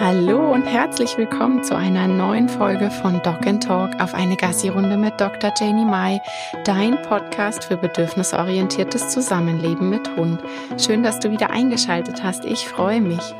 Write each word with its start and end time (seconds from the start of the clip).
Hallo 0.00 0.50
und 0.50 0.64
herzlich 0.64 1.18
willkommen 1.18 1.62
zu 1.62 1.76
einer 1.76 2.08
neuen 2.08 2.48
Folge 2.48 2.90
von 2.90 3.20
Dog 3.20 3.46
and 3.46 3.62
Talk 3.62 4.00
auf 4.00 4.14
eine 4.14 4.34
Gassi-Runde 4.34 4.96
mit 4.96 5.20
Dr. 5.20 5.52
Janie 5.54 5.84
Mai, 5.84 6.22
dein 6.64 7.02
Podcast 7.02 7.64
für 7.64 7.76
bedürfnisorientiertes 7.76 9.10
Zusammenleben 9.10 9.90
mit 9.90 10.08
Hund. 10.16 10.40
Schön, 10.78 11.02
dass 11.02 11.20
du 11.20 11.30
wieder 11.30 11.50
eingeschaltet 11.50 12.22
hast. 12.22 12.46
Ich 12.46 12.66
freue 12.66 13.02
mich. 13.02 13.34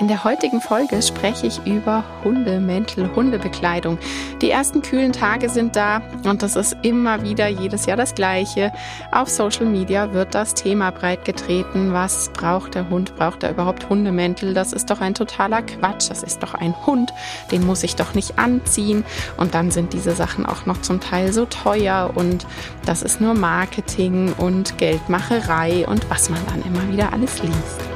In 0.00 0.08
der 0.08 0.24
heutigen 0.24 0.60
Folge 0.60 1.00
spreche 1.02 1.46
ich 1.46 1.64
über 1.66 2.02
Hundemäntel, 2.24 3.14
Hundebekleidung. 3.14 3.96
Die 4.42 4.50
ersten 4.50 4.82
kühlen 4.82 5.12
Tage 5.12 5.48
sind 5.48 5.76
da 5.76 6.02
und 6.24 6.42
das 6.42 6.56
ist 6.56 6.76
immer 6.82 7.22
wieder 7.22 7.46
jedes 7.46 7.86
Jahr 7.86 7.96
das 7.96 8.16
Gleiche. 8.16 8.72
Auf 9.12 9.28
Social 9.28 9.66
Media 9.66 10.12
wird 10.12 10.34
das 10.34 10.54
Thema 10.54 10.90
breit 10.90 11.24
getreten. 11.24 11.92
Was 11.92 12.28
braucht 12.30 12.74
der 12.74 12.90
Hund? 12.90 13.14
Braucht 13.14 13.44
er 13.44 13.52
überhaupt 13.52 13.88
Hundemäntel? 13.88 14.52
Das 14.52 14.72
ist 14.72 14.90
doch 14.90 15.00
ein 15.00 15.14
totaler 15.14 15.62
Quatsch. 15.62 16.10
Das 16.10 16.24
ist 16.24 16.42
doch 16.42 16.54
ein 16.54 16.74
Hund. 16.86 17.14
Den 17.52 17.64
muss 17.64 17.84
ich 17.84 17.94
doch 17.94 18.14
nicht 18.14 18.36
anziehen. 18.36 19.04
Und 19.36 19.54
dann 19.54 19.70
sind 19.70 19.92
diese 19.92 20.16
Sachen 20.16 20.44
auch 20.44 20.66
noch 20.66 20.82
zum 20.82 20.98
Teil 20.98 21.32
so 21.32 21.44
teuer 21.44 22.10
und 22.16 22.48
das 22.84 23.02
ist 23.02 23.20
nur 23.20 23.34
Marketing 23.34 24.32
und 24.38 24.76
Geldmacherei 24.76 25.86
und 25.86 26.10
was 26.10 26.30
man 26.30 26.40
dann 26.48 26.64
immer 26.64 26.92
wieder 26.92 27.12
alles 27.12 27.40
liest. 27.40 27.93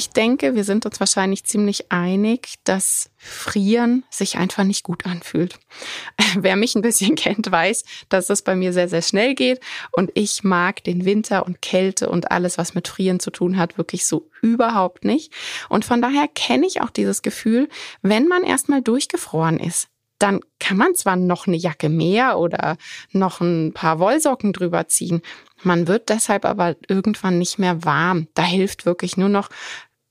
Ich 0.00 0.08
denke, 0.08 0.54
wir 0.54 0.64
sind 0.64 0.86
uns 0.86 0.98
wahrscheinlich 0.98 1.44
ziemlich 1.44 1.92
einig, 1.92 2.54
dass 2.64 3.10
Frieren 3.18 4.02
sich 4.08 4.38
einfach 4.38 4.64
nicht 4.64 4.82
gut 4.82 5.04
anfühlt. 5.04 5.58
Wer 6.38 6.56
mich 6.56 6.74
ein 6.74 6.80
bisschen 6.80 7.14
kennt, 7.16 7.52
weiß, 7.52 7.84
dass 8.08 8.26
das 8.26 8.40
bei 8.40 8.56
mir 8.56 8.72
sehr, 8.72 8.88
sehr 8.88 9.02
schnell 9.02 9.34
geht 9.34 9.60
und 9.92 10.10
ich 10.14 10.42
mag 10.42 10.82
den 10.84 11.04
Winter 11.04 11.44
und 11.44 11.60
Kälte 11.60 12.08
und 12.08 12.30
alles, 12.30 12.56
was 12.56 12.74
mit 12.74 12.88
Frieren 12.88 13.20
zu 13.20 13.30
tun 13.30 13.58
hat, 13.58 13.76
wirklich 13.76 14.06
so 14.06 14.30
überhaupt 14.40 15.04
nicht. 15.04 15.34
Und 15.68 15.84
von 15.84 16.00
daher 16.00 16.28
kenne 16.28 16.66
ich 16.66 16.80
auch 16.80 16.88
dieses 16.88 17.20
Gefühl, 17.20 17.68
wenn 18.00 18.26
man 18.26 18.42
erstmal 18.42 18.80
durchgefroren 18.80 19.60
ist, 19.60 19.88
dann 20.18 20.40
kann 20.58 20.76
man 20.76 20.94
zwar 20.94 21.16
noch 21.16 21.46
eine 21.46 21.56
Jacke 21.56 21.88
mehr 21.88 22.38
oder 22.38 22.76
noch 23.12 23.40
ein 23.40 23.72
paar 23.74 23.98
Wollsocken 23.98 24.52
drüber 24.52 24.86
ziehen. 24.88 25.22
Man 25.62 25.88
wird 25.88 26.08
deshalb 26.08 26.44
aber 26.44 26.76
irgendwann 26.88 27.38
nicht 27.38 27.58
mehr 27.58 27.84
warm. 27.84 28.28
Da 28.34 28.42
hilft 28.42 28.86
wirklich 28.86 29.16
nur 29.16 29.28
noch 29.28 29.48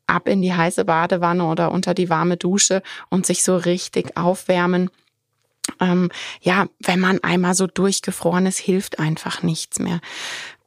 ab 0.09 0.27
in 0.27 0.41
die 0.41 0.53
heiße 0.53 0.85
Badewanne 0.85 1.45
oder 1.45 1.71
unter 1.71 1.93
die 1.93 2.09
warme 2.09 2.37
Dusche 2.37 2.81
und 3.09 3.25
sich 3.25 3.43
so 3.43 3.55
richtig 3.55 4.17
aufwärmen. 4.17 4.89
Ähm, 5.79 6.09
ja, 6.41 6.67
wenn 6.79 6.99
man 6.99 7.19
einmal 7.23 7.53
so 7.53 7.67
durchgefroren 7.67 8.45
ist, 8.45 8.57
hilft 8.57 8.99
einfach 8.99 9.43
nichts 9.43 9.79
mehr. 9.79 10.01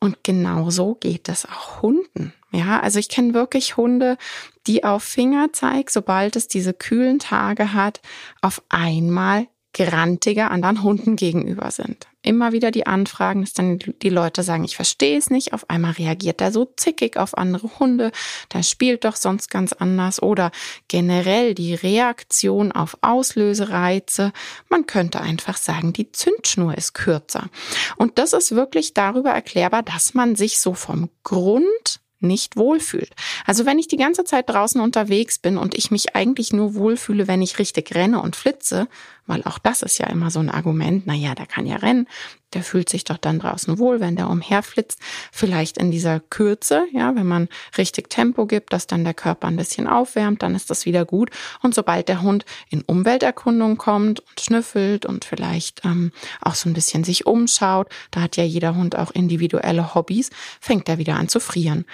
Und 0.01 0.25
genau 0.25 0.71
so 0.71 0.95
geht 0.95 1.29
es 1.29 1.45
auch 1.47 1.83
Hunden. 1.83 2.33
Ja, 2.53 2.81
also 2.81 2.99
ich 2.99 3.09
kenne 3.09 3.35
wirklich 3.35 3.77
Hunde, 3.77 4.19
die 4.67 4.85
auf 4.85 5.03
Fingerzeig, 5.03 5.91
sobald 5.91 6.37
es 6.37 6.49
diese 6.49 6.75
kühlen 6.75 7.19
Tage 7.19 7.73
hat, 7.73 8.01
auf 8.43 8.63
einmal 8.69 9.47
grantiger 9.73 10.51
anderen 10.51 10.83
Hunden 10.83 11.17
gegenüber 11.17 11.71
sind. 11.71 12.07
Immer 12.23 12.53
wieder 12.53 12.71
die 12.71 12.87
Anfragen, 12.87 13.41
dass 13.41 13.53
dann 13.53 13.79
die 13.79 14.09
Leute 14.09 14.43
sagen, 14.43 14.63
ich 14.63 14.77
verstehe 14.77 15.19
es 15.19 15.29
nicht. 15.29 15.53
Auf 15.53 15.69
einmal 15.69 15.93
reagiert 15.93 16.41
er 16.41 16.53
so 16.53 16.73
zickig 16.77 17.17
auf 17.17 17.37
andere 17.37 17.79
Hunde. 17.81 18.13
Der 18.53 18.63
spielt 18.63 19.05
doch 19.05 19.17
sonst 19.17 19.51
ganz 19.51 19.73
anders. 19.73 20.23
Oder 20.23 20.53
generell 20.87 21.55
die 21.55 21.75
Reaktion 21.75 22.71
auf 22.71 22.97
Auslösereize. 23.01 24.33
Man 24.69 24.87
könnte 24.87 25.21
einfach 25.21 25.57
sagen, 25.57 25.93
die 25.93 26.13
Zündschnur 26.13 26.79
ist 26.79 26.95
kürzer. 26.95 27.49
Und 27.97 28.19
das 28.19 28.33
ist 28.33 28.55
wirklich 28.55 28.95
darüber 28.95 29.31
erklärbar, 29.31 29.83
dass 29.83 30.15
man 30.15 30.37
sich 30.37 30.61
so 30.61 30.75
vom 30.75 31.11
Grund 31.25 32.01
nicht 32.23 32.57
wohlfühlt. 32.57 33.11
Also 33.47 33.67
wenn 33.67 33.79
ich 33.79 33.89
die 33.89 33.97
ganze 33.97 34.25
Zeit 34.25 34.49
draußen 34.49 34.81
unterwegs 34.81 35.39
bin 35.39 35.59
und 35.59 35.77
ich 35.77 35.91
mich 35.91 36.15
eigentlich 36.15 36.53
nur 36.53 36.75
wohlfühle, 36.75 37.29
wenn 37.29 37.43
ich 37.43 37.59
richtig 37.59 37.95
renne 37.95 38.23
und 38.23 38.37
flitze, 38.37 38.89
weil 39.27 39.43
auch 39.45 39.59
das 39.59 39.83
ist 39.83 39.99
ja 39.99 40.07
immer 40.07 40.31
so 40.31 40.41
ein 40.41 40.51
Argument, 40.51 41.07
naja, 41.07 41.35
der 41.35 41.47
kann 41.47 41.67
ja 41.67 41.77
rennen, 41.77 42.07
der 42.55 42.63
fühlt 42.63 42.89
sich 42.89 43.05
doch 43.05 43.17
dann 43.17 43.39
draußen 43.39 43.79
wohl, 43.79 44.01
wenn 44.01 44.17
der 44.17 44.29
umherflitzt, 44.29 44.99
vielleicht 45.31 45.79
in 45.79 45.91
dieser 45.91 46.21
Kürze, 46.21 46.85
ja, 46.93 47.15
wenn 47.15 47.27
man 47.27 47.49
richtig 47.79 48.11
Tempo 48.11 48.47
gibt, 48.47 48.73
dass 48.73 48.87
dann 48.87 49.05
der 49.05 49.15
Körper 49.15 49.49
ein 49.49 49.57
bisschen 49.57 49.87
aufwärmt, 49.87 50.43
dann 50.43 50.55
ist 50.55 50.71
das 50.71 50.85
wieder 50.85 51.05
gut. 51.05 51.31
Und 51.63 51.75
sobald 51.75 52.09
der 52.09 52.23
Hund 52.23 52.45
in 52.69 52.83
Umwelterkundung 52.83 53.79
kommt 53.79 54.21
und 54.21 54.41
schnüffelt 54.41 55.07
und 55.07 55.25
vielleicht 55.25 55.85
ähm, 55.85 56.13
auch 56.41 56.55
so 56.55 56.69
ein 56.69 56.75
bisschen 56.75 57.05
sich 57.05 57.27
umschaut, 57.27 57.89
da 58.11 58.23
hat 58.23 58.37
ja 58.37 58.45
jeder 58.45 58.75
Hund 58.75 58.97
auch 58.97 59.13
individuelle 59.13 59.95
Hobbys, 59.95 60.31
fängt 60.61 60.89
er 60.89 60.99
wieder 60.99 61.17
an 61.17 61.29
zu 61.29 61.41
frieren. 61.41 61.87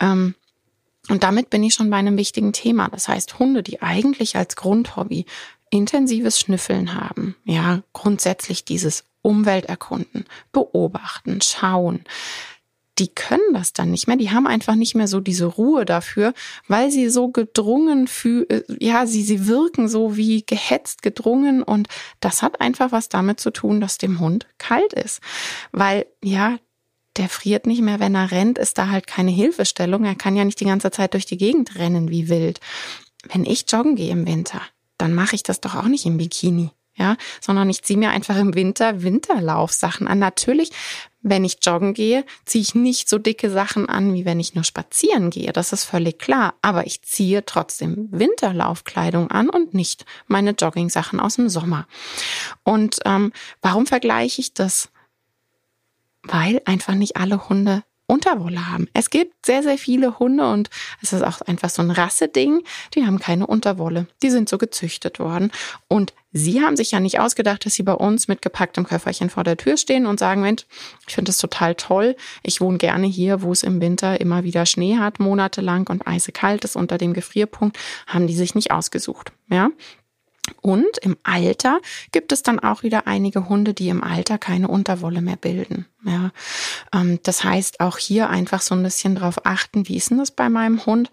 Ähm, 0.00 0.34
und 1.08 1.22
damit 1.22 1.50
bin 1.50 1.62
ich 1.62 1.74
schon 1.74 1.88
bei 1.88 1.96
einem 1.96 2.16
wichtigen 2.16 2.52
Thema. 2.52 2.88
Das 2.88 3.06
heißt, 3.06 3.38
Hunde, 3.38 3.62
die 3.62 3.80
eigentlich 3.80 4.36
als 4.36 4.56
Grundhobby 4.56 5.24
intensives 5.70 6.40
Schnüffeln 6.40 6.94
haben, 6.94 7.36
ja, 7.44 7.82
grundsätzlich 7.92 8.64
dieses 8.64 9.04
Umwelterkunden, 9.22 10.24
beobachten, 10.52 11.40
schauen, 11.42 12.04
die 12.98 13.08
können 13.08 13.52
das 13.52 13.72
dann 13.72 13.90
nicht 13.90 14.06
mehr. 14.06 14.16
Die 14.16 14.30
haben 14.30 14.46
einfach 14.46 14.74
nicht 14.74 14.94
mehr 14.94 15.08
so 15.08 15.20
diese 15.20 15.44
Ruhe 15.44 15.84
dafür, 15.84 16.32
weil 16.66 16.90
sie 16.90 17.10
so 17.10 17.28
gedrungen 17.28 18.06
fühlen, 18.06 18.46
ja, 18.80 19.06
sie, 19.06 19.22
sie 19.22 19.46
wirken 19.46 19.88
so 19.88 20.16
wie 20.16 20.44
gehetzt, 20.46 21.02
gedrungen 21.02 21.62
und 21.62 21.88
das 22.20 22.42
hat 22.42 22.60
einfach 22.60 22.92
was 22.92 23.08
damit 23.08 23.40
zu 23.40 23.50
tun, 23.50 23.80
dass 23.80 23.98
dem 23.98 24.20
Hund 24.20 24.46
kalt 24.58 24.92
ist. 24.94 25.20
Weil, 25.72 26.06
ja, 26.22 26.58
der 27.16 27.28
friert 27.28 27.66
nicht 27.66 27.82
mehr, 27.82 28.00
wenn 28.00 28.14
er 28.14 28.30
rennt, 28.30 28.58
ist 28.58 28.78
da 28.78 28.88
halt 28.88 29.06
keine 29.06 29.30
Hilfestellung. 29.30 30.04
Er 30.04 30.14
kann 30.14 30.36
ja 30.36 30.44
nicht 30.44 30.60
die 30.60 30.66
ganze 30.66 30.90
Zeit 30.90 31.14
durch 31.14 31.26
die 31.26 31.38
Gegend 31.38 31.76
rennen 31.76 32.10
wie 32.10 32.28
wild. 32.28 32.60
Wenn 33.30 33.44
ich 33.44 33.64
joggen 33.70 33.96
gehe 33.96 34.12
im 34.12 34.26
Winter, 34.26 34.60
dann 34.98 35.14
mache 35.14 35.36
ich 35.36 35.42
das 35.42 35.60
doch 35.60 35.74
auch 35.74 35.88
nicht 35.88 36.06
im 36.06 36.18
Bikini. 36.18 36.70
Ja, 36.98 37.18
sondern 37.42 37.68
ich 37.68 37.82
ziehe 37.82 37.98
mir 37.98 38.08
einfach 38.08 38.36
im 38.38 38.54
Winter 38.54 39.02
Winterlaufsachen 39.02 40.08
an. 40.08 40.18
Natürlich, 40.18 40.70
wenn 41.20 41.44
ich 41.44 41.58
joggen 41.60 41.92
gehe, 41.92 42.24
ziehe 42.46 42.62
ich 42.62 42.74
nicht 42.74 43.10
so 43.10 43.18
dicke 43.18 43.50
Sachen 43.50 43.86
an, 43.86 44.14
wie 44.14 44.24
wenn 44.24 44.40
ich 44.40 44.54
nur 44.54 44.64
spazieren 44.64 45.28
gehe. 45.28 45.52
Das 45.52 45.74
ist 45.74 45.84
völlig 45.84 46.18
klar. 46.18 46.54
Aber 46.62 46.86
ich 46.86 47.02
ziehe 47.02 47.44
trotzdem 47.44 48.08
Winterlaufkleidung 48.12 49.30
an 49.30 49.50
und 49.50 49.74
nicht 49.74 50.06
meine 50.26 50.52
Jogging-Sachen 50.52 51.20
aus 51.20 51.36
dem 51.36 51.50
Sommer. 51.50 51.86
Und 52.62 53.00
ähm, 53.04 53.30
warum 53.60 53.84
vergleiche 53.84 54.40
ich 54.40 54.54
das? 54.54 54.88
Weil 56.22 56.62
einfach 56.64 56.94
nicht 56.94 57.18
alle 57.18 57.50
Hunde 57.50 57.84
Unterwolle 58.08 58.70
haben. 58.70 58.88
Es 58.92 59.10
gibt 59.10 59.44
sehr, 59.44 59.62
sehr 59.62 59.78
viele 59.78 60.18
Hunde 60.18 60.48
und 60.48 60.70
es 61.02 61.12
ist 61.12 61.22
auch 61.22 61.40
einfach 61.40 61.70
so 61.70 61.82
ein 61.82 61.90
Rasseding, 61.90 62.62
die 62.94 63.04
haben 63.04 63.18
keine 63.18 63.46
Unterwolle. 63.46 64.06
Die 64.22 64.30
sind 64.30 64.48
so 64.48 64.58
gezüchtet 64.58 65.18
worden. 65.18 65.50
Und 65.88 66.14
sie 66.32 66.60
haben 66.62 66.76
sich 66.76 66.92
ja 66.92 67.00
nicht 67.00 67.18
ausgedacht, 67.18 67.66
dass 67.66 67.74
sie 67.74 67.82
bei 67.82 67.94
uns 67.94 68.28
mit 68.28 68.42
gepacktem 68.42 68.86
Köfferchen 68.86 69.28
vor 69.28 69.42
der 69.42 69.56
Tür 69.56 69.76
stehen 69.76 70.06
und 70.06 70.20
sagen, 70.20 70.42
Mensch, 70.42 70.66
ich 71.08 71.14
finde 71.14 71.30
das 71.30 71.38
total 71.38 71.74
toll. 71.74 72.16
Ich 72.44 72.60
wohne 72.60 72.78
gerne 72.78 73.06
hier, 73.06 73.42
wo 73.42 73.50
es 73.50 73.64
im 73.64 73.80
Winter 73.80 74.20
immer 74.20 74.44
wieder 74.44 74.66
Schnee 74.66 74.98
hat, 74.98 75.18
monatelang 75.18 75.88
und 75.88 76.06
eisekalt 76.06 76.64
ist 76.64 76.76
unter 76.76 76.98
dem 76.98 77.12
Gefrierpunkt, 77.12 77.76
haben 78.06 78.28
die 78.28 78.36
sich 78.36 78.54
nicht 78.54 78.70
ausgesucht. 78.70 79.32
Ja, 79.50 79.70
und 80.62 80.98
im 81.02 81.16
Alter 81.22 81.80
gibt 82.12 82.32
es 82.32 82.42
dann 82.42 82.60
auch 82.60 82.82
wieder 82.82 83.06
einige 83.06 83.48
Hunde, 83.48 83.74
die 83.74 83.88
im 83.88 84.02
Alter 84.02 84.38
keine 84.38 84.68
Unterwolle 84.68 85.20
mehr 85.20 85.36
bilden. 85.36 85.86
Ja, 86.04 86.30
ähm, 86.94 87.18
das 87.24 87.42
heißt 87.42 87.80
auch 87.80 87.98
hier 87.98 88.30
einfach 88.30 88.62
so 88.62 88.76
ein 88.76 88.82
bisschen 88.82 89.16
drauf 89.16 89.44
achten, 89.44 89.88
wie 89.88 89.96
ist 89.96 90.10
denn 90.10 90.18
das 90.18 90.30
bei 90.30 90.48
meinem 90.48 90.86
Hund? 90.86 91.10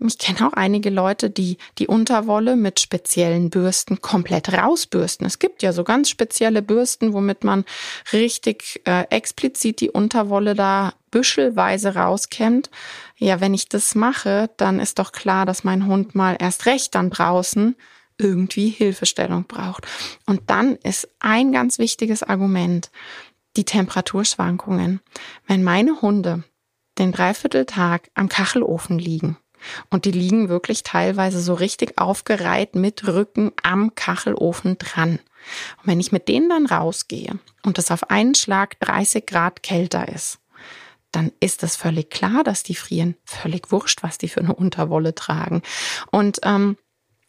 Ich 0.00 0.18
kenne 0.18 0.48
auch 0.48 0.54
einige 0.54 0.90
Leute, 0.90 1.30
die 1.30 1.58
die 1.78 1.86
Unterwolle 1.86 2.56
mit 2.56 2.80
speziellen 2.80 3.50
Bürsten 3.50 4.00
komplett 4.00 4.52
rausbürsten. 4.52 5.26
Es 5.26 5.38
gibt 5.38 5.62
ja 5.62 5.72
so 5.72 5.84
ganz 5.84 6.10
spezielle 6.10 6.60
Bürsten, 6.60 7.12
womit 7.12 7.44
man 7.44 7.64
richtig 8.12 8.82
äh, 8.84 9.04
explizit 9.10 9.80
die 9.80 9.90
Unterwolle 9.90 10.54
da 10.54 10.94
büschelweise 11.12 11.94
rauskämmt. 11.94 12.68
Ja, 13.18 13.40
wenn 13.40 13.54
ich 13.54 13.68
das 13.68 13.94
mache, 13.94 14.50
dann 14.56 14.80
ist 14.80 14.98
doch 14.98 15.12
klar, 15.12 15.46
dass 15.46 15.62
mein 15.62 15.86
Hund 15.86 16.16
mal 16.16 16.36
erst 16.40 16.66
recht 16.66 16.96
dann 16.96 17.10
draußen 17.10 17.76
irgendwie 18.18 18.68
Hilfestellung 18.68 19.44
braucht. 19.44 19.86
Und 20.26 20.42
dann 20.48 20.76
ist 20.76 21.08
ein 21.20 21.52
ganz 21.52 21.78
wichtiges 21.78 22.22
Argument 22.22 22.90
die 23.56 23.64
Temperaturschwankungen. 23.64 25.00
Wenn 25.46 25.62
meine 25.62 26.00
Hunde 26.00 26.44
den 26.98 27.12
Dreivierteltag 27.12 28.10
am 28.14 28.28
Kachelofen 28.28 28.98
liegen 28.98 29.36
und 29.90 30.04
die 30.04 30.10
liegen 30.10 30.48
wirklich 30.48 30.82
teilweise 30.82 31.40
so 31.40 31.54
richtig 31.54 31.98
aufgereiht 31.98 32.74
mit 32.74 33.06
Rücken 33.06 33.52
am 33.62 33.94
Kachelofen 33.94 34.78
dran. 34.78 35.18
Und 35.78 35.86
wenn 35.86 36.00
ich 36.00 36.12
mit 36.12 36.28
denen 36.28 36.48
dann 36.48 36.66
rausgehe 36.66 37.38
und 37.62 37.78
es 37.78 37.90
auf 37.90 38.10
einen 38.10 38.34
Schlag 38.34 38.78
30 38.80 39.26
Grad 39.26 39.62
kälter 39.62 40.08
ist, 40.08 40.38
dann 41.10 41.30
ist 41.40 41.62
es 41.62 41.76
völlig 41.76 42.10
klar, 42.10 42.42
dass 42.42 42.62
die 42.62 42.74
frieren. 42.74 43.16
Völlig 43.24 43.70
wurscht, 43.70 44.02
was 44.02 44.16
die 44.18 44.28
für 44.28 44.40
eine 44.40 44.54
Unterwolle 44.54 45.14
tragen. 45.14 45.62
Und 46.10 46.40
ähm, 46.42 46.78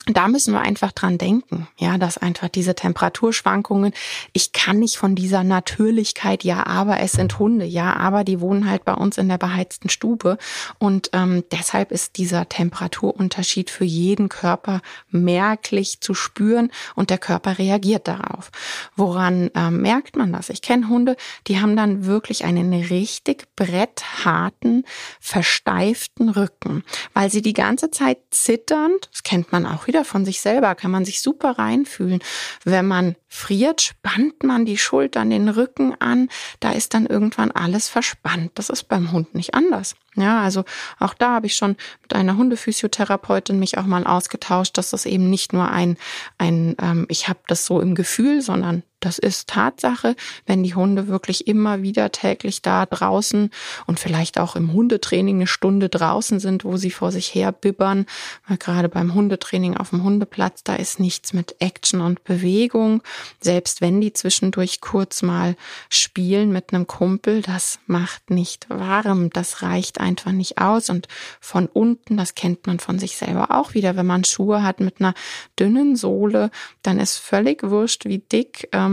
da 0.05 0.27
müssen 0.27 0.53
wir 0.53 0.59
einfach 0.59 0.91
dran 0.91 1.17
denken, 1.17 1.67
ja, 1.77 1.97
dass 1.97 2.17
einfach 2.17 2.49
diese 2.49 2.75
Temperaturschwankungen, 2.75 3.93
ich 4.33 4.51
kann 4.51 4.79
nicht 4.79 4.97
von 4.97 5.15
dieser 5.15 5.45
Natürlichkeit, 5.45 6.43
ja, 6.43 6.65
aber 6.65 6.99
es 6.99 7.13
sind 7.13 7.39
Hunde, 7.39 7.63
ja, 7.63 7.95
aber 7.95 8.25
die 8.25 8.41
wohnen 8.41 8.69
halt 8.69 8.83
bei 8.83 8.93
uns 8.93 9.17
in 9.17 9.29
der 9.29 9.37
beheizten 9.37 9.87
Stube 9.87 10.37
und 10.77 11.09
ähm, 11.13 11.45
deshalb 11.53 11.93
ist 11.93 12.17
dieser 12.17 12.49
Temperaturunterschied 12.49 13.69
für 13.69 13.85
jeden 13.85 14.27
Körper 14.27 14.81
merklich 15.09 16.01
zu 16.01 16.13
spüren 16.13 16.69
und 16.95 17.09
der 17.09 17.17
Körper 17.17 17.57
reagiert 17.57 18.09
darauf. 18.09 18.51
Woran 18.97 19.51
ähm, 19.55 19.81
merkt 19.81 20.17
man 20.17 20.33
das? 20.33 20.49
Ich 20.49 20.61
kenne 20.61 20.89
Hunde, 20.89 21.15
die 21.47 21.61
haben 21.61 21.77
dann 21.77 22.05
wirklich 22.05 22.43
einen 22.43 22.73
richtig 22.73 23.45
brettharten, 23.55 24.83
versteiften 25.21 26.27
Rücken, 26.27 26.83
weil 27.13 27.31
sie 27.31 27.41
die 27.41 27.53
ganze 27.53 27.89
Zeit 27.89 28.17
zitternd, 28.31 29.07
das 29.13 29.23
kennt 29.23 29.53
man 29.53 29.65
auch 29.65 29.87
von 30.03 30.25
sich 30.25 30.41
selber, 30.41 30.75
kann 30.75 30.91
man 30.91 31.05
sich 31.05 31.21
super 31.21 31.57
reinfühlen. 31.59 32.19
Wenn 32.63 32.87
man 32.87 33.15
friert, 33.27 33.81
spannt 33.81 34.43
man 34.43 34.65
die 34.65 34.77
Schultern, 34.77 35.29
den 35.29 35.49
Rücken 35.49 35.95
an, 35.99 36.29
da 36.59 36.71
ist 36.71 36.93
dann 36.93 37.05
irgendwann 37.05 37.51
alles 37.51 37.89
verspannt. 37.89 38.51
Das 38.55 38.69
ist 38.69 38.85
beim 38.85 39.11
Hund 39.11 39.35
nicht 39.35 39.53
anders. 39.53 39.95
Ja, 40.15 40.41
also 40.41 40.63
auch 40.99 41.13
da 41.13 41.35
habe 41.35 41.47
ich 41.47 41.55
schon 41.55 41.75
mit 42.01 42.13
einer 42.13 42.37
Hundephysiotherapeutin 42.37 43.59
mich 43.59 43.77
auch 43.77 43.85
mal 43.85 44.05
ausgetauscht, 44.05 44.77
dass 44.77 44.91
das 44.91 45.05
eben 45.05 45.29
nicht 45.29 45.53
nur 45.53 45.69
ein, 45.69 45.97
ein 46.37 46.75
ähm, 46.81 47.05
ich 47.09 47.27
habe 47.27 47.39
das 47.47 47.65
so 47.65 47.81
im 47.81 47.95
Gefühl, 47.95 48.41
sondern 48.41 48.83
das 49.05 49.19
ist 49.19 49.49
Tatsache, 49.49 50.15
wenn 50.45 50.63
die 50.63 50.75
Hunde 50.75 51.07
wirklich 51.07 51.47
immer 51.47 51.81
wieder 51.81 52.11
täglich 52.11 52.61
da 52.61 52.85
draußen 52.85 53.49
und 53.85 53.99
vielleicht 53.99 54.39
auch 54.39 54.55
im 54.55 54.71
Hundetraining 54.71 55.37
eine 55.37 55.47
Stunde 55.47 55.89
draußen 55.89 56.39
sind, 56.39 56.63
wo 56.63 56.77
sie 56.77 56.91
vor 56.91 57.11
sich 57.11 57.35
her 57.35 57.51
bibbern, 57.51 58.05
weil 58.47 58.57
gerade 58.57 58.87
beim 58.87 59.13
Hundetraining 59.13 59.75
auf 59.75 59.89
dem 59.89 60.03
Hundeplatz, 60.03 60.63
da 60.63 60.75
ist 60.75 60.99
nichts 60.99 61.33
mit 61.33 61.55
Action 61.59 61.99
und 62.01 62.23
Bewegung. 62.23 63.03
Selbst 63.41 63.81
wenn 63.81 63.99
die 63.99 64.13
zwischendurch 64.13 64.79
kurz 64.79 65.21
mal 65.21 65.55
spielen 65.89 66.51
mit 66.51 66.73
einem 66.73 66.87
Kumpel, 66.87 67.41
das 67.41 67.79
macht 67.85 68.29
nicht 68.29 68.69
warm, 68.69 69.29
das 69.31 69.61
reicht 69.61 69.99
einfach 69.99 70.31
nicht 70.31 70.59
aus. 70.59 70.89
Und 70.89 71.07
von 71.41 71.67
unten, 71.67 72.15
das 72.15 72.35
kennt 72.35 72.67
man 72.67 72.79
von 72.79 72.99
sich 72.99 73.17
selber 73.17 73.51
auch 73.51 73.73
wieder, 73.73 73.97
wenn 73.97 74.05
man 74.05 74.23
Schuhe 74.23 74.63
hat 74.63 74.79
mit 74.79 75.01
einer 75.01 75.13
dünnen 75.59 75.95
Sohle, 75.97 76.51
dann 76.83 76.99
ist 76.99 77.17
völlig 77.17 77.63
wurscht, 77.63 78.05
wie 78.05 78.19
dick 78.19 78.69
ähm, 78.71 78.92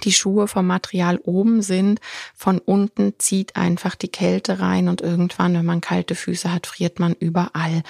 die 0.00 0.12
Schuhe 0.12 0.48
vom 0.48 0.66
Material 0.66 1.18
oben 1.18 1.62
sind. 1.62 2.00
Von 2.34 2.58
unten 2.58 3.14
zieht 3.18 3.56
einfach 3.56 3.94
die 3.94 4.08
Kälte 4.08 4.60
rein 4.60 4.88
und 4.88 5.00
irgendwann, 5.00 5.54
wenn 5.54 5.64
man 5.64 5.80
kalte 5.80 6.14
Füße 6.14 6.52
hat, 6.52 6.66
friert 6.66 7.00
man 7.00 7.14
überall. 7.14 7.82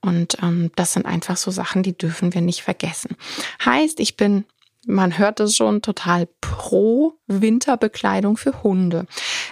Und 0.00 0.38
ähm, 0.42 0.70
das 0.76 0.92
sind 0.92 1.06
einfach 1.06 1.36
so 1.36 1.50
Sachen, 1.50 1.82
die 1.82 1.96
dürfen 1.96 2.34
wir 2.34 2.40
nicht 2.40 2.62
vergessen. 2.62 3.16
Heißt, 3.64 4.00
ich 4.00 4.16
bin 4.16 4.44
man 4.86 5.16
hört 5.16 5.38
es 5.40 5.54
schon 5.54 5.80
total 5.80 6.28
pro 6.40 7.14
Winterbekleidung 7.28 8.36
für 8.36 8.62
Hunde. 8.62 9.06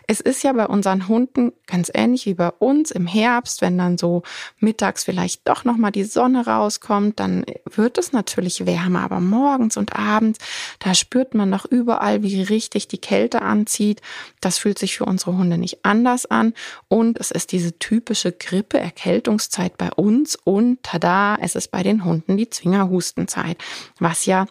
Es 0.06 0.20
ist 0.20 0.42
ja 0.42 0.52
bei 0.52 0.66
unseren 0.66 1.06
Hunden 1.06 1.52
ganz 1.66 1.90
ähnlich 1.94 2.26
wie 2.26 2.34
bei 2.34 2.50
uns 2.50 2.90
im 2.90 3.06
Herbst, 3.06 3.62
wenn 3.62 3.78
dann 3.78 3.96
so 3.96 4.22
mittags 4.58 5.04
vielleicht 5.04 5.48
doch 5.48 5.64
noch 5.64 5.76
mal 5.76 5.92
die 5.92 6.04
Sonne 6.04 6.46
rauskommt, 6.46 7.20
dann 7.20 7.44
wird 7.64 7.96
es 7.96 8.12
natürlich 8.12 8.66
wärmer, 8.66 9.02
aber 9.02 9.20
morgens 9.20 9.76
und 9.76 9.96
abends, 9.96 10.40
da 10.80 10.94
spürt 10.94 11.34
man 11.34 11.48
noch 11.48 11.64
überall, 11.64 12.22
wie 12.22 12.42
richtig 12.42 12.88
die 12.88 12.98
Kälte 12.98 13.42
anzieht. 13.42 14.02
Das 14.40 14.58
fühlt 14.58 14.78
sich 14.78 14.96
für 14.96 15.04
unsere 15.04 15.36
Hunde 15.36 15.58
nicht 15.58 15.84
anders 15.84 16.26
an 16.26 16.54
und 16.88 17.18
es 17.20 17.30
ist 17.30 17.52
diese 17.52 17.78
typische 17.78 18.32
Grippe 18.32 18.78
Erkältungszeit 18.78 19.78
bei 19.78 19.90
uns 19.92 20.36
und 20.36 20.82
tada, 20.82 21.36
es 21.40 21.54
ist 21.54 21.70
bei 21.70 21.82
den 21.82 22.04
Hunden 22.04 22.36
die 22.36 22.50
Zwingerhustenzeit, 22.50 23.58
was 23.98 24.26
ja 24.26 24.46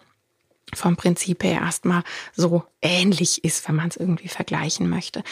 vom 0.76 0.96
Prinzip 0.96 1.44
her 1.44 1.62
erstmal 1.62 2.04
so 2.36 2.64
ähnlich 2.82 3.44
ist, 3.44 3.68
wenn 3.68 3.76
man 3.76 3.90
es 3.90 3.98
irgendwie 3.98 4.28
vergleichen 4.28 4.90
möchte. 4.90 5.24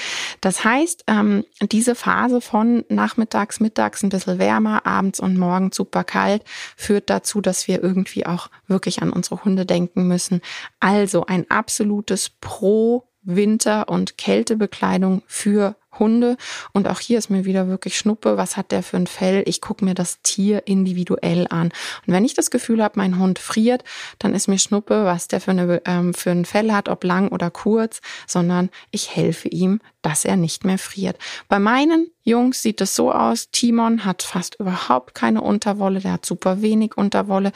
Das 0.42 0.64
heißt, 0.64 1.06
ähm, 1.08 1.46
diese 1.62 1.96
Phase 1.96 2.42
von 2.42 2.84
nachmittags, 2.90 3.60
mittags 3.60 4.04
ein 4.04 4.10
bisschen 4.10 4.40
wärmer, 4.40 4.86
abends 4.86 5.20
und 5.20 5.38
morgens 5.38 5.76
super 5.76 6.04
kalt, 6.04 6.44
führt 6.76 7.10
dazu, 7.10 7.42
dass 7.42 7.68
wir 7.68 7.82
irgendwie 7.82 8.26
auch 8.26 8.50
wirklich 8.68 9.02
an 9.02 9.12
unsere 9.12 9.44
Hunde 9.44 9.66
denken 9.66 10.08
müssen. 10.08 10.42
Also 10.80 11.26
ein 11.26 11.50
absolutes 11.50 12.30
Pro 12.30 13.08
Winter- 13.28 13.90
und 13.90 14.18
Kältebekleidung 14.18 15.22
für 15.28 15.76
Hunde. 16.00 16.38
Und 16.74 16.88
auch 16.88 17.00
hier 17.00 17.18
ist 17.18 17.30
mir 17.30 17.46
wieder 17.46 17.68
wirklich 17.68 17.98
Schnuppe, 17.98 18.38
was 18.38 18.58
hat 18.58 18.72
der 18.72 18.84
für 18.84 18.98
ein 18.98 19.08
Fell? 19.08 19.44
Ich 19.46 19.62
gucke 19.62 19.86
mir 19.86 19.94
das 19.94 20.22
Tier 20.22 20.68
individuell 20.68 21.48
an. 21.50 21.68
Und 22.06 22.14
wenn 22.14 22.26
ich 22.26 22.34
das 22.34 22.52
Gefühl 22.52 22.84
habe, 22.84 22.96
mein 22.98 23.20
Hund 23.20 23.40
friert, 23.40 23.84
dann 24.20 24.34
ist 24.34 24.48
mir 24.48 24.60
Schnuppe, 24.60 25.06
was 25.06 25.28
der 25.28 25.42
für, 25.42 25.52
eine, 25.52 25.82
ähm, 25.86 26.14
für 26.14 26.32
ein 26.32 26.46
Fell 26.46 26.72
hat, 26.72 26.90
ob 26.90 27.04
lang 27.04 27.30
oder 27.30 27.52
kurz, 27.52 28.02
sondern 28.28 28.70
ich 28.92 29.16
helfe 29.16 29.48
ihm, 29.48 29.80
dass 30.02 30.24
er 30.24 30.38
nicht 30.38 30.64
mehr 30.64 30.78
friert. 30.78 31.18
Bei 31.50 31.60
meinen 31.60 32.12
Jungs 32.24 32.62
sieht 32.62 32.82
es 32.82 32.96
so 32.96 33.12
aus, 33.12 33.50
Timon 33.52 34.06
hat 34.06 34.24
fast 34.24 34.56
überhaupt 34.60 35.16
keine 35.16 35.42
Unterwolle, 35.42 36.00
der 36.00 36.14
hat 36.14 36.26
super 36.26 36.62
wenig 36.62 36.98
Unterwolle. 36.98 37.52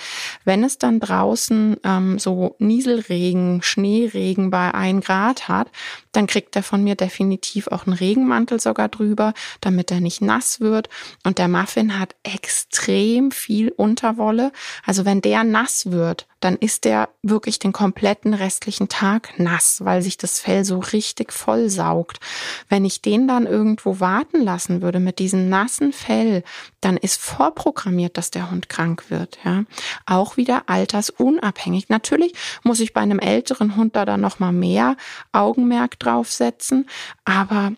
Wenn 0.45 0.63
es 0.63 0.77
dann 0.77 0.99
draußen 0.99 1.77
ähm, 1.83 2.19
so 2.19 2.55
Nieselregen, 2.59 3.61
Schneeregen 3.61 4.49
bei 4.49 4.73
ein 4.73 5.01
Grad 5.01 5.47
hat, 5.47 5.71
dann 6.11 6.27
kriegt 6.27 6.55
er 6.55 6.63
von 6.63 6.83
mir 6.83 6.95
definitiv 6.95 7.67
auch 7.67 7.85
einen 7.85 7.95
Regenmantel 7.95 8.59
sogar 8.59 8.89
drüber, 8.89 9.33
damit 9.61 9.91
er 9.91 9.99
nicht 9.99 10.21
nass 10.21 10.59
wird. 10.59 10.89
Und 11.23 11.37
der 11.37 11.47
Muffin 11.47 11.99
hat 11.99 12.15
extrem 12.23 13.31
viel 13.31 13.69
Unterwolle. 13.69 14.51
Also 14.85 15.05
wenn 15.05 15.21
der 15.21 15.43
nass 15.43 15.91
wird, 15.91 16.27
dann 16.41 16.57
ist 16.57 16.83
der 16.83 17.09
wirklich 17.23 17.59
den 17.59 17.71
kompletten 17.71 18.33
restlichen 18.33 18.89
Tag 18.89 19.39
nass, 19.39 19.79
weil 19.83 20.01
sich 20.01 20.17
das 20.17 20.39
Fell 20.39 20.65
so 20.65 20.79
richtig 20.79 21.31
voll 21.31 21.69
saugt. 21.69 22.19
Wenn 22.67 22.83
ich 22.83 23.01
den 23.01 23.27
dann 23.27 23.45
irgendwo 23.45 23.99
warten 23.99 24.41
lassen 24.41 24.81
würde 24.81 24.99
mit 24.99 25.19
diesem 25.19 25.49
nassen 25.49 25.93
Fell, 25.93 26.43
dann 26.81 26.97
ist 26.97 27.21
vorprogrammiert, 27.21 28.17
dass 28.17 28.31
der 28.31 28.51
Hund 28.51 28.69
krank 28.69 29.05
wird. 29.09 29.37
Ja, 29.45 29.63
auch 30.05 30.35
wieder 30.35 30.63
altersunabhängig. 30.67 31.89
Natürlich 31.89 32.33
muss 32.63 32.79
ich 32.79 32.93
bei 32.93 33.01
einem 33.01 33.19
älteren 33.19 33.75
Hund 33.75 33.95
da 33.95 34.03
dann 34.03 34.21
noch 34.21 34.39
mal 34.39 34.51
mehr 34.51 34.97
Augenmerk 35.31 35.99
draufsetzen, 35.99 36.89
aber 37.23 37.73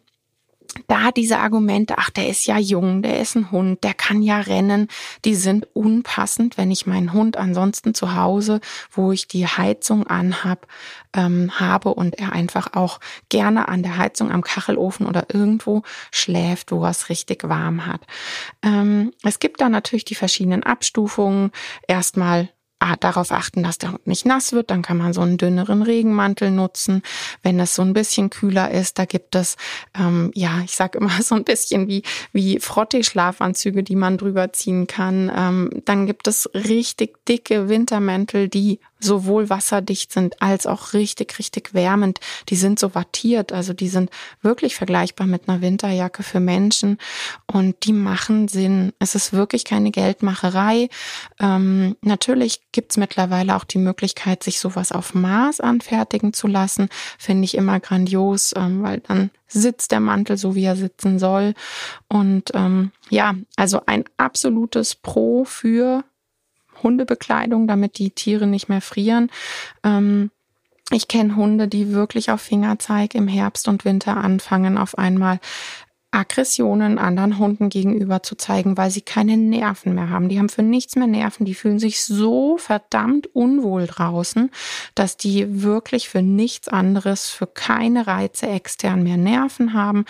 da 0.87 1.11
diese 1.11 1.39
Argumente, 1.39 1.97
ach, 1.97 2.09
der 2.09 2.29
ist 2.29 2.45
ja 2.45 2.57
jung, 2.57 3.01
der 3.01 3.19
ist 3.19 3.35
ein 3.35 3.51
Hund, 3.51 3.83
der 3.83 3.93
kann 3.93 4.21
ja 4.21 4.39
rennen, 4.39 4.87
die 5.25 5.35
sind 5.35 5.67
unpassend, 5.73 6.57
wenn 6.57 6.71
ich 6.71 6.85
meinen 6.85 7.13
Hund 7.13 7.37
ansonsten 7.37 7.93
zu 7.93 8.15
Hause, 8.15 8.59
wo 8.91 9.11
ich 9.11 9.27
die 9.27 9.47
Heizung 9.47 10.07
anhab, 10.07 10.67
ähm, 11.15 11.59
habe 11.59 11.93
und 11.93 12.17
er 12.17 12.33
einfach 12.33 12.73
auch 12.73 12.99
gerne 13.29 13.67
an 13.67 13.83
der 13.83 13.97
Heizung 13.97 14.31
am 14.31 14.41
Kachelofen 14.41 15.05
oder 15.05 15.27
irgendwo 15.31 15.83
schläft, 16.11 16.71
wo 16.71 16.83
er 16.83 16.91
es 16.91 17.09
richtig 17.09 17.47
warm 17.47 17.85
hat. 17.85 18.01
Ähm, 18.63 19.11
es 19.23 19.39
gibt 19.39 19.61
da 19.61 19.69
natürlich 19.69 20.05
die 20.05 20.15
verschiedenen 20.15 20.63
Abstufungen. 20.63 21.51
Erstmal 21.87 22.49
darauf 22.99 23.31
achten, 23.31 23.63
dass 23.63 23.77
der 23.77 23.91
Hund 23.91 24.07
nicht 24.07 24.25
nass 24.25 24.53
wird. 24.53 24.69
Dann 24.69 24.81
kann 24.81 24.97
man 24.97 25.13
so 25.13 25.21
einen 25.21 25.37
dünneren 25.37 25.81
Regenmantel 25.81 26.51
nutzen. 26.51 27.01
Wenn 27.41 27.59
es 27.59 27.75
so 27.75 27.81
ein 27.81 27.93
bisschen 27.93 28.29
kühler 28.29 28.71
ist, 28.71 28.99
da 28.99 29.05
gibt 29.05 29.35
es, 29.35 29.55
ähm, 29.97 30.31
ja, 30.35 30.61
ich 30.63 30.75
sage 30.75 30.97
immer 30.97 31.11
so 31.21 31.35
ein 31.35 31.43
bisschen 31.43 31.87
wie, 31.87 32.03
wie 32.31 32.59
Frottee-Schlafanzüge, 32.59 33.83
die 33.83 33.95
man 33.95 34.17
drüber 34.17 34.53
ziehen 34.53 34.87
kann. 34.87 35.31
Ähm, 35.35 35.69
dann 35.85 36.05
gibt 36.05 36.27
es 36.27 36.49
richtig 36.53 37.25
dicke 37.25 37.69
Wintermäntel, 37.69 38.47
die 38.49 38.79
sowohl 39.03 39.49
wasserdicht 39.49 40.11
sind 40.11 40.41
als 40.41 40.65
auch 40.65 40.93
richtig, 40.93 41.37
richtig 41.37 41.73
wärmend. 41.73 42.19
Die 42.49 42.55
sind 42.55 42.79
so 42.79 42.95
wattiert, 42.95 43.51
also 43.51 43.73
die 43.73 43.89
sind 43.89 44.09
wirklich 44.41 44.75
vergleichbar 44.75 45.27
mit 45.27 45.47
einer 45.47 45.61
Winterjacke 45.61 46.23
für 46.23 46.39
Menschen 46.39 46.97
und 47.51 47.75
die 47.83 47.93
machen 47.93 48.47
Sinn. 48.47 48.93
Es 48.99 49.15
ist 49.15 49.33
wirklich 49.33 49.65
keine 49.65 49.91
Geldmacherei. 49.91 50.89
Ähm, 51.39 51.95
natürlich 52.01 52.61
gibt's 52.73 52.97
mittlerweile 52.97 53.55
auch 53.55 53.63
die 53.63 53.77
Möglichkeit, 53.77 54.43
sich 54.43 54.59
sowas 54.59 54.91
auf 54.91 55.13
Maß 55.13 55.61
anfertigen 55.61 56.33
zu 56.33 56.47
lassen. 56.47 56.89
Finde 57.17 57.45
ich 57.45 57.55
immer 57.55 57.79
grandios, 57.79 58.53
ähm, 58.57 58.83
weil 58.83 58.99
dann 58.99 59.31
sitzt 59.47 59.91
der 59.91 60.01
Mantel 60.01 60.35
so, 60.35 60.55
wie 60.55 60.65
er 60.65 60.75
sitzen 60.75 61.19
soll. 61.19 61.53
Und 62.09 62.51
ähm, 62.53 62.91
ja, 63.09 63.35
also 63.55 63.81
ein 63.85 64.03
absolutes 64.17 64.95
Pro 64.95 65.45
für 65.45 66.03
Hundebekleidung, 66.81 67.67
damit 67.67 67.97
die 67.97 68.11
Tiere 68.11 68.47
nicht 68.47 68.67
mehr 68.67 68.81
frieren. 68.81 69.29
Ähm, 69.83 70.31
ich 70.91 71.07
kenne 71.07 71.35
Hunde, 71.35 71.67
die 71.67 71.93
wirklich 71.93 72.29
auf 72.29 72.41
Fingerzeig 72.41 73.15
im 73.15 73.27
Herbst 73.27 73.67
und 73.67 73.85
Winter 73.85 74.17
anfangen, 74.17 74.77
auf 74.77 74.97
einmal 74.97 75.39
Aggressionen 76.13 76.99
anderen 76.99 77.39
Hunden 77.39 77.69
gegenüber 77.69 78.21
zu 78.21 78.35
zeigen, 78.35 78.77
weil 78.77 78.91
sie 78.91 79.01
keine 79.01 79.35
Nerven 79.35 79.95
mehr 79.95 80.09
haben. 80.09 80.29
Die 80.29 80.37
haben 80.37 80.49
für 80.49 80.61
nichts 80.61 80.95
mehr 80.95 81.07
Nerven. 81.07 81.45
Die 81.45 81.55
fühlen 81.55 81.79
sich 81.79 82.03
so 82.03 82.57
verdammt 82.57 83.27
unwohl 83.33 83.87
draußen, 83.87 84.51
dass 84.93 85.17
die 85.17 85.63
wirklich 85.63 86.09
für 86.09 86.21
nichts 86.21 86.67
anderes, 86.67 87.29
für 87.29 87.47
keine 87.47 88.05
Reize 88.05 88.47
extern 88.47 89.03
mehr 89.03 89.17
Nerven 89.17 89.73
haben. 89.73 90.05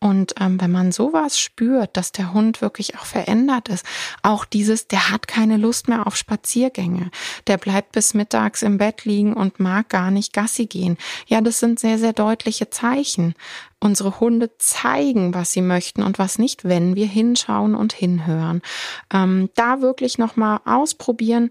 Und 0.00 0.34
ähm, 0.40 0.60
wenn 0.60 0.72
man 0.72 0.90
sowas 0.90 1.38
spürt, 1.38 1.96
dass 1.96 2.10
der 2.10 2.34
Hund 2.34 2.60
wirklich 2.60 2.98
auch 2.98 3.06
verändert 3.06 3.68
ist, 3.68 3.86
auch 4.22 4.44
dieses, 4.44 4.88
der 4.88 5.10
hat 5.10 5.28
keine 5.28 5.56
Lust 5.56 5.88
mehr 5.88 6.06
auf 6.06 6.16
Spaziergänge, 6.16 7.10
der 7.46 7.58
bleibt 7.58 7.92
bis 7.92 8.12
mittags 8.12 8.62
im 8.62 8.78
Bett 8.78 9.04
liegen 9.04 9.34
und 9.34 9.60
mag 9.60 9.88
gar 9.88 10.10
nicht 10.10 10.32
Gassi 10.32 10.66
gehen. 10.66 10.98
Ja, 11.26 11.40
das 11.40 11.60
sind 11.60 11.78
sehr, 11.78 11.98
sehr 11.98 12.12
deutliche 12.12 12.70
Zeichen 12.70 13.34
unsere 13.84 14.18
Hunde 14.18 14.56
zeigen, 14.58 15.34
was 15.34 15.52
sie 15.52 15.60
möchten 15.60 16.02
und 16.02 16.18
was 16.18 16.38
nicht, 16.38 16.64
wenn 16.64 16.96
wir 16.96 17.06
hinschauen 17.06 17.74
und 17.74 17.92
hinhören. 17.92 18.62
Ähm, 19.12 19.50
da 19.54 19.82
wirklich 19.82 20.16
nochmal 20.16 20.60
ausprobieren. 20.64 21.50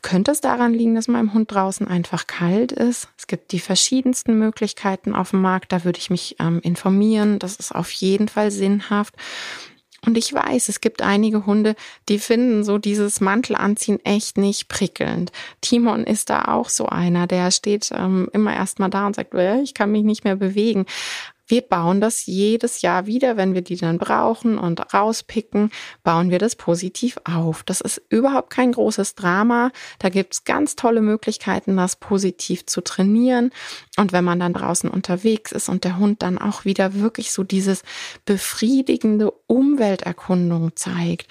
Könnte 0.00 0.30
es 0.30 0.40
daran 0.40 0.72
liegen, 0.72 0.94
dass 0.94 1.08
meinem 1.08 1.34
Hund 1.34 1.52
draußen 1.52 1.88
einfach 1.88 2.28
kalt 2.28 2.70
ist? 2.70 3.08
Es 3.18 3.26
gibt 3.26 3.50
die 3.50 3.58
verschiedensten 3.58 4.38
Möglichkeiten 4.38 5.12
auf 5.12 5.30
dem 5.30 5.40
Markt. 5.40 5.72
Da 5.72 5.84
würde 5.84 5.98
ich 5.98 6.08
mich 6.08 6.36
ähm, 6.38 6.60
informieren. 6.60 7.40
Das 7.40 7.56
ist 7.56 7.74
auf 7.74 7.90
jeden 7.90 8.28
Fall 8.28 8.52
sinnhaft. 8.52 9.16
Und 10.06 10.16
ich 10.16 10.32
weiß, 10.32 10.68
es 10.68 10.80
gibt 10.80 11.02
einige 11.02 11.44
Hunde, 11.44 11.74
die 12.08 12.18
finden 12.18 12.62
so 12.62 12.78
dieses 12.78 13.20
Mantelanziehen 13.20 14.04
echt 14.04 14.38
nicht 14.38 14.68
prickelnd. 14.68 15.32
Timon 15.60 16.04
ist 16.04 16.30
da 16.30 16.44
auch 16.44 16.68
so 16.68 16.86
einer, 16.86 17.26
der 17.26 17.50
steht 17.50 17.90
ähm, 17.92 18.28
immer 18.32 18.54
erstmal 18.54 18.90
da 18.90 19.06
und 19.06 19.16
sagt, 19.16 19.34
äh, 19.34 19.60
ich 19.60 19.74
kann 19.74 19.90
mich 19.90 20.04
nicht 20.04 20.24
mehr 20.24 20.36
bewegen. 20.36 20.86
Wir 21.48 21.62
bauen 21.62 22.00
das 22.00 22.26
jedes 22.26 22.82
Jahr 22.82 23.06
wieder, 23.06 23.38
wenn 23.38 23.54
wir 23.54 23.62
die 23.62 23.76
dann 23.76 23.96
brauchen 23.96 24.58
und 24.58 24.92
rauspicken, 24.92 25.70
bauen 26.04 26.30
wir 26.30 26.38
das 26.38 26.56
positiv 26.56 27.18
auf. 27.24 27.62
Das 27.64 27.80
ist 27.80 28.02
überhaupt 28.10 28.50
kein 28.50 28.72
großes 28.72 29.14
Drama. 29.14 29.72
Da 29.98 30.10
gibt's 30.10 30.44
ganz 30.44 30.76
tolle 30.76 31.00
Möglichkeiten, 31.00 31.76
das 31.76 31.96
positiv 31.96 32.66
zu 32.66 32.82
trainieren. 32.82 33.50
Und 33.96 34.12
wenn 34.12 34.24
man 34.24 34.40
dann 34.40 34.52
draußen 34.52 34.90
unterwegs 34.90 35.50
ist 35.50 35.70
und 35.70 35.84
der 35.84 35.98
Hund 35.98 36.22
dann 36.22 36.36
auch 36.36 36.66
wieder 36.66 36.94
wirklich 36.94 37.32
so 37.32 37.42
dieses 37.42 37.82
befriedigende 38.26 39.30
Umwelterkundung 39.46 40.76
zeigt, 40.76 41.28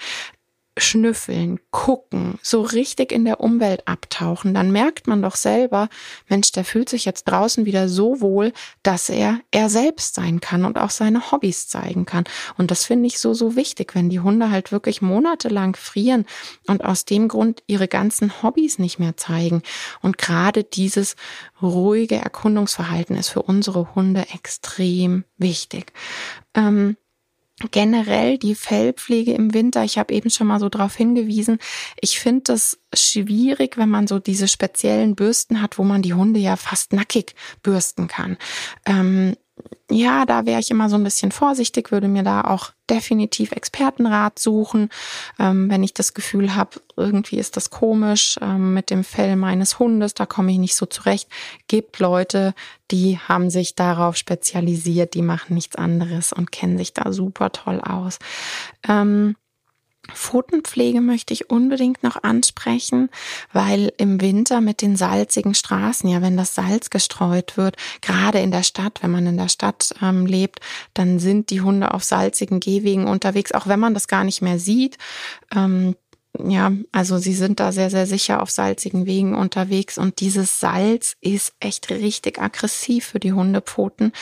schnüffeln, 0.80 1.60
gucken, 1.70 2.38
so 2.42 2.62
richtig 2.62 3.12
in 3.12 3.24
der 3.24 3.40
Umwelt 3.40 3.86
abtauchen, 3.86 4.54
dann 4.54 4.72
merkt 4.72 5.06
man 5.06 5.22
doch 5.22 5.36
selber, 5.36 5.88
Mensch, 6.28 6.52
der 6.52 6.64
fühlt 6.64 6.88
sich 6.88 7.04
jetzt 7.04 7.24
draußen 7.24 7.66
wieder 7.66 7.88
so 7.88 8.20
wohl, 8.20 8.52
dass 8.82 9.08
er 9.08 9.40
er 9.50 9.68
selbst 9.68 10.14
sein 10.14 10.40
kann 10.40 10.64
und 10.64 10.78
auch 10.78 10.90
seine 10.90 11.30
Hobbys 11.30 11.68
zeigen 11.68 12.06
kann. 12.06 12.24
Und 12.56 12.70
das 12.70 12.84
finde 12.84 13.06
ich 13.06 13.18
so, 13.18 13.34
so 13.34 13.56
wichtig, 13.56 13.94
wenn 13.94 14.08
die 14.08 14.20
Hunde 14.20 14.50
halt 14.50 14.72
wirklich 14.72 15.02
monatelang 15.02 15.76
frieren 15.76 16.26
und 16.66 16.84
aus 16.84 17.04
dem 17.04 17.28
Grund 17.28 17.62
ihre 17.66 17.88
ganzen 17.88 18.42
Hobbys 18.42 18.78
nicht 18.78 18.98
mehr 18.98 19.16
zeigen. 19.16 19.62
Und 20.00 20.18
gerade 20.18 20.64
dieses 20.64 21.16
ruhige 21.60 22.16
Erkundungsverhalten 22.16 23.16
ist 23.16 23.28
für 23.28 23.42
unsere 23.42 23.94
Hunde 23.94 24.26
extrem 24.32 25.24
wichtig. 25.36 25.92
Ähm, 26.54 26.96
generell 27.70 28.38
die 28.38 28.54
Fellpflege 28.54 29.32
im 29.32 29.52
Winter, 29.54 29.84
ich 29.84 29.98
habe 29.98 30.14
eben 30.14 30.30
schon 30.30 30.46
mal 30.46 30.60
so 30.60 30.68
darauf 30.68 30.94
hingewiesen, 30.94 31.58
ich 32.00 32.20
finde 32.20 32.42
das 32.44 32.78
schwierig, 32.94 33.76
wenn 33.76 33.88
man 33.88 34.06
so 34.06 34.18
diese 34.18 34.48
speziellen 34.48 35.14
Bürsten 35.14 35.60
hat, 35.60 35.78
wo 35.78 35.84
man 35.84 36.02
die 36.02 36.14
Hunde 36.14 36.40
ja 36.40 36.56
fast 36.56 36.92
nackig 36.92 37.34
bürsten 37.62 38.06
kann. 38.06 38.36
Ähm, 38.86 39.34
ja, 39.90 40.26
da 40.26 40.44
wäre 40.44 40.60
ich 40.60 40.70
immer 40.70 40.88
so 40.90 40.96
ein 40.96 41.04
bisschen 41.04 41.32
vorsichtig, 41.32 41.90
würde 41.90 42.08
mir 42.08 42.22
da 42.22 42.42
auch 42.42 42.72
definitiv 42.90 43.52
Expertenrat 43.52 44.38
suchen, 44.38 44.90
ähm, 45.38 45.70
wenn 45.70 45.82
ich 45.82 45.94
das 45.94 46.14
Gefühl 46.14 46.54
habe, 46.54 46.80
irgendwie 46.96 47.38
ist 47.38 47.56
das 47.56 47.70
komisch 47.70 48.38
ähm, 48.42 48.74
mit 48.74 48.90
dem 48.90 49.04
Fell 49.04 49.36
meines 49.36 49.78
Hundes, 49.78 50.14
da 50.14 50.26
komme 50.26 50.52
ich 50.52 50.58
nicht 50.58 50.74
so 50.74 50.86
zurecht. 50.86 51.28
Gibt 51.68 51.98
Leute, 51.98 52.54
die 52.90 53.18
haben 53.18 53.50
sich 53.50 53.74
darauf 53.74 54.16
spezialisiert, 54.16 55.14
die 55.14 55.22
machen 55.22 55.54
nichts 55.54 55.76
anderes 55.76 56.32
und 56.32 56.52
kennen 56.52 56.76
sich 56.78 56.92
da 56.92 57.12
super 57.12 57.50
toll 57.52 57.80
aus. 57.80 58.18
Ähm, 58.86 59.36
Pfotenpflege 60.12 61.00
möchte 61.00 61.34
ich 61.34 61.50
unbedingt 61.50 62.02
noch 62.02 62.22
ansprechen, 62.22 63.10
weil 63.52 63.92
im 63.98 64.20
Winter 64.20 64.60
mit 64.60 64.80
den 64.80 64.96
salzigen 64.96 65.54
Straßen, 65.54 66.08
ja, 66.08 66.22
wenn 66.22 66.36
das 66.36 66.54
Salz 66.54 66.90
gestreut 66.90 67.56
wird, 67.56 67.76
gerade 68.00 68.38
in 68.38 68.50
der 68.50 68.62
Stadt, 68.62 69.02
wenn 69.02 69.10
man 69.10 69.26
in 69.26 69.36
der 69.36 69.48
Stadt 69.48 69.94
ähm, 70.00 70.24
lebt, 70.24 70.60
dann 70.94 71.18
sind 71.18 71.50
die 71.50 71.60
Hunde 71.60 71.92
auf 71.92 72.04
salzigen 72.04 72.60
Gehwegen 72.60 73.06
unterwegs, 73.06 73.52
auch 73.52 73.66
wenn 73.66 73.80
man 73.80 73.94
das 73.94 74.08
gar 74.08 74.24
nicht 74.24 74.40
mehr 74.40 74.58
sieht. 74.58 74.96
Ähm, 75.54 75.94
ja, 76.46 76.72
also 76.92 77.18
sie 77.18 77.34
sind 77.34 77.58
da 77.58 77.72
sehr, 77.72 77.90
sehr 77.90 78.06
sicher 78.06 78.42
auf 78.42 78.50
salzigen 78.50 79.06
Wegen 79.06 79.34
unterwegs 79.34 79.98
und 79.98 80.20
dieses 80.20 80.60
Salz 80.60 81.16
ist 81.20 81.52
echt 81.58 81.90
richtig 81.90 82.40
aggressiv 82.40 83.06
für 83.06 83.18
die 83.18 83.32
Hundepfoten. 83.32 84.12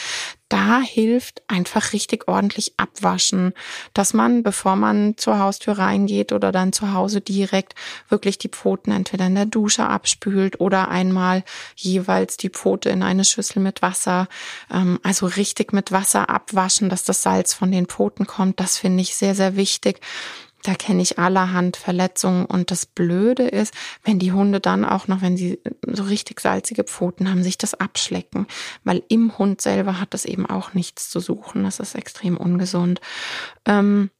Da 0.48 0.80
hilft 0.80 1.42
einfach 1.48 1.92
richtig 1.92 2.28
ordentlich 2.28 2.74
abwaschen, 2.76 3.52
dass 3.94 4.14
man, 4.14 4.44
bevor 4.44 4.76
man 4.76 5.16
zur 5.16 5.40
Haustür 5.40 5.78
reingeht 5.78 6.32
oder 6.32 6.52
dann 6.52 6.72
zu 6.72 6.92
Hause 6.92 7.20
direkt 7.20 7.74
wirklich 8.08 8.38
die 8.38 8.48
Pfoten 8.48 8.92
entweder 8.92 9.26
in 9.26 9.34
der 9.34 9.46
Dusche 9.46 9.88
abspült 9.88 10.60
oder 10.60 10.88
einmal 10.88 11.42
jeweils 11.74 12.36
die 12.36 12.50
Pfote 12.50 12.90
in 12.90 13.02
eine 13.02 13.24
Schüssel 13.24 13.60
mit 13.60 13.82
Wasser, 13.82 14.28
ähm, 14.72 15.00
also 15.02 15.26
richtig 15.26 15.72
mit 15.72 15.90
Wasser 15.90 16.30
abwaschen, 16.30 16.88
dass 16.90 17.02
das 17.02 17.22
Salz 17.22 17.52
von 17.52 17.72
den 17.72 17.86
Pfoten 17.86 18.26
kommt. 18.26 18.60
Das 18.60 18.78
finde 18.78 19.02
ich 19.02 19.16
sehr, 19.16 19.34
sehr 19.34 19.56
wichtig. 19.56 20.00
Da 20.66 20.74
kenne 20.74 21.00
ich 21.00 21.16
allerhand 21.16 21.76
Verletzungen. 21.76 22.44
Und 22.44 22.72
das 22.72 22.86
Blöde 22.86 23.44
ist, 23.44 23.72
wenn 24.02 24.18
die 24.18 24.32
Hunde 24.32 24.58
dann 24.58 24.84
auch 24.84 25.06
noch, 25.06 25.22
wenn 25.22 25.36
sie 25.36 25.60
so 25.86 26.02
richtig 26.02 26.40
salzige 26.40 26.82
Pfoten 26.82 27.30
haben, 27.30 27.44
sich 27.44 27.56
das 27.56 27.74
abschlecken. 27.74 28.48
Weil 28.82 29.04
im 29.08 29.38
Hund 29.38 29.60
selber 29.60 30.00
hat 30.00 30.12
das 30.12 30.24
eben 30.24 30.44
auch 30.44 30.74
nichts 30.74 31.08
zu 31.08 31.20
suchen. 31.20 31.62
Das 31.62 31.78
ist 31.78 31.94
extrem 31.94 32.36
ungesund. 32.36 33.00
Ähm, 33.64 34.10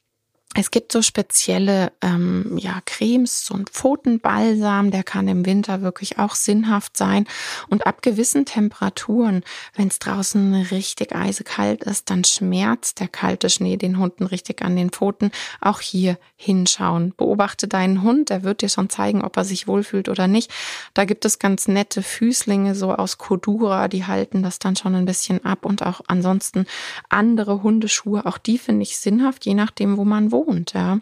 es 0.59 0.71
gibt 0.71 0.91
so 0.91 1.03
spezielle 1.03 1.93
ähm, 2.01 2.57
ja, 2.57 2.81
Cremes, 2.87 3.45
so 3.45 3.55
ein 3.55 3.67
Pfotenbalsam, 3.67 4.91
der 4.91 5.03
kann 5.03 5.29
im 5.29 5.45
Winter 5.45 5.83
wirklich 5.83 6.19
auch 6.19 6.35
sinnhaft 6.35 6.97
sein. 6.97 7.27
Und 7.69 7.87
ab 7.87 8.01
gewissen 8.01 8.47
Temperaturen, 8.47 9.43
wenn 9.75 9.89
es 9.89 9.99
draußen 9.99 10.55
richtig 10.71 11.15
eisekalt 11.15 11.85
ist, 11.85 12.09
dann 12.09 12.25
schmerzt 12.25 13.01
der 13.01 13.09
kalte 13.09 13.51
Schnee 13.51 13.77
den 13.77 13.99
Hunden 13.99 14.25
richtig 14.25 14.63
an 14.63 14.77
den 14.77 14.91
Pfoten. 14.91 15.31
Auch 15.61 15.81
hier 15.81 16.19
hinschauen. 16.37 17.13
Beobachte 17.17 17.69
deinen 17.69 18.03
Hund, 18.03 18.31
der 18.31 18.43
wird 18.43 18.63
dir 18.63 18.71
schon 18.71 18.89
zeigen, 18.89 19.23
ob 19.23 19.37
er 19.37 19.45
sich 19.45 19.69
wohlfühlt 19.69 20.09
oder 20.09 20.27
nicht. 20.27 20.51
Da 20.95 21.05
gibt 21.05 21.27
es 21.27 21.39
ganz 21.39 21.69
nette 21.69 22.03
Füßlinge 22.03 22.75
so 22.75 22.95
aus 22.95 23.19
Kodura, 23.19 23.89
die 23.89 24.07
halten 24.07 24.43
das 24.43 24.59
dann 24.59 24.77
schon 24.77 24.95
ein 24.95 25.05
bisschen 25.05 25.45
ab. 25.45 25.67
Und 25.67 25.85
auch 25.85 26.01
ansonsten 26.07 26.67
andere 27.11 27.63
Hundeschuhe, 27.63 28.25
auch 28.25 28.39
die 28.39 28.57
finde 28.57 28.85
ich 28.85 28.97
sinnhaft, 28.97 29.45
je 29.45 29.55
nachdem, 29.55 29.99
wo 29.99 30.05
man 30.07 30.33
wohnt 30.33 30.46
wohnt. 30.47 30.73
Ja. 30.73 31.01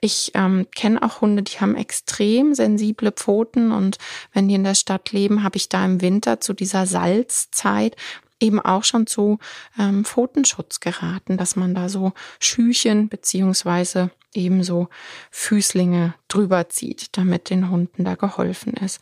Ich 0.00 0.32
ähm, 0.34 0.66
kenne 0.74 1.02
auch 1.02 1.20
Hunde, 1.20 1.42
die 1.42 1.60
haben 1.60 1.76
extrem 1.76 2.54
sensible 2.54 3.12
Pfoten 3.12 3.72
und 3.72 3.98
wenn 4.32 4.48
die 4.48 4.54
in 4.54 4.64
der 4.64 4.74
Stadt 4.74 5.12
leben, 5.12 5.42
habe 5.42 5.56
ich 5.56 5.68
da 5.68 5.84
im 5.84 6.00
Winter 6.00 6.40
zu 6.40 6.52
dieser 6.52 6.86
Salzzeit 6.86 7.96
eben 8.40 8.60
auch 8.60 8.84
schon 8.84 9.06
zu 9.06 9.38
ähm, 9.78 10.04
Pfotenschutz 10.04 10.80
geraten, 10.80 11.36
dass 11.36 11.56
man 11.56 11.74
da 11.74 11.88
so 11.88 12.12
Schüchen 12.40 13.08
beziehungsweise 13.08 14.10
ebenso 14.34 14.88
Füßlinge 15.30 16.14
drüber 16.28 16.68
zieht, 16.68 17.16
damit 17.16 17.50
den 17.50 17.70
Hunden 17.70 18.04
da 18.04 18.14
geholfen 18.14 18.74
ist. 18.74 19.00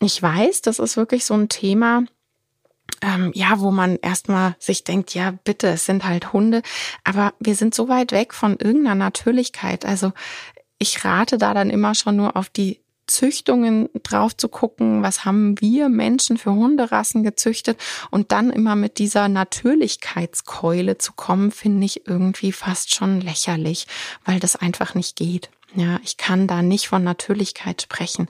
Ich 0.00 0.20
weiß, 0.20 0.62
das 0.62 0.78
ist 0.78 0.96
wirklich 0.96 1.24
so 1.24 1.34
ein 1.34 1.48
Thema, 1.48 2.04
ähm, 3.04 3.30
ja, 3.34 3.60
wo 3.60 3.70
man 3.70 3.96
erstmal 3.96 4.56
sich 4.58 4.84
denkt, 4.84 5.14
ja, 5.14 5.32
bitte, 5.44 5.68
es 5.68 5.84
sind 5.84 6.04
halt 6.04 6.32
Hunde, 6.32 6.62
aber 7.04 7.34
wir 7.38 7.54
sind 7.54 7.74
so 7.74 7.88
weit 7.88 8.12
weg 8.12 8.32
von 8.32 8.56
irgendeiner 8.58 8.94
Natürlichkeit. 8.94 9.84
Also 9.84 10.12
ich 10.78 11.04
rate 11.04 11.36
da 11.38 11.52
dann 11.54 11.70
immer 11.70 11.94
schon 11.94 12.16
nur 12.16 12.36
auf 12.36 12.48
die 12.48 12.80
Züchtungen 13.06 13.90
drauf 14.02 14.34
zu 14.34 14.48
gucken, 14.48 15.02
was 15.02 15.26
haben 15.26 15.60
wir 15.60 15.90
Menschen 15.90 16.38
für 16.38 16.52
Hunderassen 16.52 17.22
gezüchtet 17.22 17.78
und 18.10 18.32
dann 18.32 18.48
immer 18.48 18.76
mit 18.76 18.98
dieser 18.98 19.28
Natürlichkeitskeule 19.28 20.96
zu 20.96 21.12
kommen, 21.12 21.50
finde 21.50 21.84
ich 21.84 22.06
irgendwie 22.06 22.52
fast 22.52 22.94
schon 22.94 23.20
lächerlich, 23.20 23.86
weil 24.24 24.40
das 24.40 24.56
einfach 24.56 24.94
nicht 24.94 25.16
geht. 25.16 25.50
Ja, 25.74 26.00
ich 26.02 26.16
kann 26.16 26.46
da 26.46 26.62
nicht 26.62 26.88
von 26.88 27.04
Natürlichkeit 27.04 27.82
sprechen. 27.82 28.28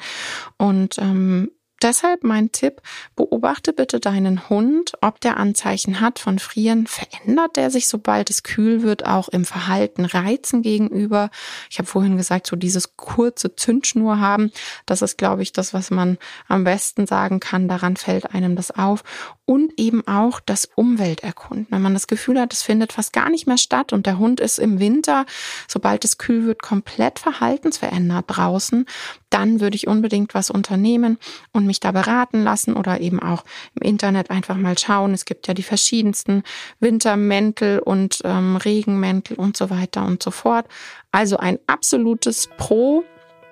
Und 0.56 0.98
ähm, 0.98 1.50
Deshalb 1.84 2.24
mein 2.24 2.50
Tipp, 2.50 2.80
beobachte 3.14 3.74
bitte 3.74 4.00
deinen 4.00 4.48
Hund, 4.48 4.94
ob 5.02 5.20
der 5.20 5.36
Anzeichen 5.36 6.00
hat 6.00 6.18
von 6.18 6.38
Frieren. 6.38 6.86
Verändert 6.86 7.56
der 7.56 7.70
sich, 7.70 7.88
sobald 7.88 8.30
es 8.30 8.42
kühl 8.42 8.82
wird, 8.82 9.04
auch 9.04 9.28
im 9.28 9.44
Verhalten 9.44 10.06
Reizen 10.06 10.62
gegenüber? 10.62 11.28
Ich 11.68 11.76
habe 11.76 11.86
vorhin 11.86 12.16
gesagt, 12.16 12.46
so 12.46 12.56
dieses 12.56 12.96
kurze 12.96 13.54
Zündschnur 13.54 14.18
haben, 14.18 14.50
das 14.86 15.02
ist, 15.02 15.18
glaube 15.18 15.42
ich, 15.42 15.52
das, 15.52 15.74
was 15.74 15.90
man 15.90 16.16
am 16.48 16.64
besten 16.64 17.06
sagen 17.06 17.38
kann. 17.38 17.68
Daran 17.68 17.98
fällt 17.98 18.32
einem 18.32 18.56
das 18.56 18.70
auf. 18.70 19.04
Und 19.44 19.74
eben 19.76 20.08
auch 20.08 20.40
das 20.40 20.70
Umwelterkunden. 20.74 21.66
Wenn 21.68 21.82
man 21.82 21.92
das 21.92 22.06
Gefühl 22.06 22.40
hat, 22.40 22.54
es 22.54 22.62
findet 22.62 22.94
fast 22.94 23.12
gar 23.12 23.28
nicht 23.28 23.46
mehr 23.46 23.58
statt 23.58 23.92
und 23.92 24.06
der 24.06 24.18
Hund 24.18 24.40
ist 24.40 24.58
im 24.58 24.80
Winter, 24.80 25.26
sobald 25.68 26.06
es 26.06 26.16
kühl 26.16 26.46
wird, 26.46 26.62
komplett 26.62 27.18
verhaltensverändert 27.18 28.24
draußen, 28.26 28.86
dann 29.34 29.60
würde 29.60 29.74
ich 29.74 29.88
unbedingt 29.88 30.32
was 30.32 30.48
unternehmen 30.48 31.18
und 31.52 31.66
mich 31.66 31.80
da 31.80 31.90
beraten 31.90 32.44
lassen 32.44 32.74
oder 32.74 33.00
eben 33.00 33.20
auch 33.20 33.44
im 33.74 33.82
Internet 33.82 34.30
einfach 34.30 34.56
mal 34.56 34.78
schauen. 34.78 35.12
Es 35.12 35.24
gibt 35.24 35.48
ja 35.48 35.54
die 35.54 35.64
verschiedensten 35.64 36.44
Wintermäntel 36.78 37.80
und 37.80 38.20
ähm, 38.22 38.56
Regenmäntel 38.56 39.36
und 39.36 39.56
so 39.56 39.70
weiter 39.70 40.06
und 40.06 40.22
so 40.22 40.30
fort. 40.30 40.66
Also 41.10 41.36
ein 41.36 41.58
absolutes 41.66 42.48
Pro 42.56 43.02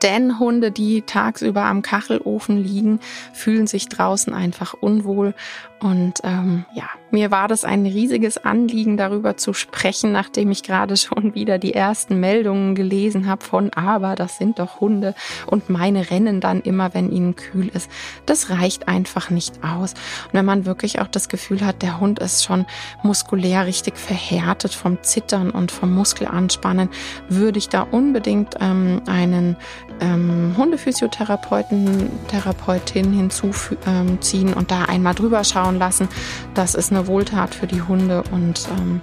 denn 0.03 0.39
Hunde, 0.39 0.73
die 0.73 1.03
tagsüber 1.03 1.65
am 1.65 1.83
Kachelofen 1.83 2.62
liegen, 2.62 2.99
fühlen 3.33 3.67
sich 3.67 3.89
draußen 3.89 4.35
einfach 4.35 4.75
unwohl. 4.75 5.35
Und 5.81 6.15
ähm, 6.25 6.65
ja, 6.75 6.91
mir 7.12 7.31
war 7.31 7.49
das 7.49 7.64
ein 7.64 7.85
riesiges 7.87 8.38
Anliegen, 8.38 8.97
darüber 8.97 9.37
zu 9.37 9.52
sprechen, 9.52 10.12
nachdem 10.12 10.50
ich 10.50 10.62
gerade 10.62 10.97
schon 10.97 11.35
wieder 11.35 11.59
die 11.59 11.75
ersten 11.75 12.21
Meldungen 12.21 12.75
gelesen 12.75 13.26
habe 13.26 13.45
von, 13.45 13.71
aber 13.75 14.14
das 14.14 14.38
sind 14.38 14.59
doch 14.59 14.81
Hunde 14.81 15.14
und 15.47 15.71
meine 15.71 16.11
rennen 16.11 16.40
dann 16.40 16.61
immer, 16.62 16.95
wenn 16.95 17.12
ihnen 17.12 17.37
kühl 17.37 17.69
ist. 17.69 17.90
Das 18.26 18.50
reicht 18.50 18.88
einfach 18.88 19.31
nicht 19.31 19.62
aus. 19.62 19.92
Und 19.92 20.33
wenn 20.33 20.45
man 20.45 20.64
wirklich 20.64 21.00
auch 21.00 21.07
das 21.07 21.28
Gefühl 21.28 21.64
hat, 21.64 21.83
der 21.83 22.00
Hund 22.00 22.19
ist 22.19 22.45
schon 22.45 22.66
muskulär 23.02 23.66
richtig 23.66 23.99
verhärtet 23.99 24.75
vom 24.75 25.02
Zittern 25.02 25.50
und 25.50 25.71
vom 25.71 25.92
Muskelanspannen, 25.95 26.88
würde 27.28 27.59
ich 27.59 27.69
da 27.69 27.83
unbedingt 27.83 28.57
ähm, 28.61 29.02
einen 29.07 29.57
ähm, 30.00 30.54
Hundephysiotherapeuten, 30.57 32.09
Therapeutin 32.28 33.12
hinzuziehen 33.12 34.49
ähm, 34.49 34.57
und 34.57 34.71
da 34.71 34.85
einmal 34.85 35.14
drüber 35.14 35.45
schauen 35.45 35.78
lassen. 35.78 36.09
Das 36.54 36.75
ist 36.75 36.92
Wohltat 37.07 37.55
für 37.55 37.67
die 37.67 37.83
Hunde 37.83 38.23
und 38.31 38.69
ähm, 38.79 39.01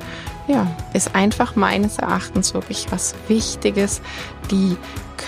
ja, 0.48 0.68
ist 0.94 1.16
einfach 1.16 1.56
meines 1.56 2.00
Erachtens 2.00 2.54
wirklich 2.54 2.88
was 2.92 3.14
Wichtiges. 3.28 4.02
Die 4.52 4.78